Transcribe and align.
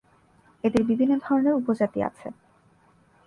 এদের 0.63 0.83
বিভিন্ন 0.83 1.13
ধরনের 1.17 1.53
উপজাতি 1.53 1.99
আছে। 2.03 2.27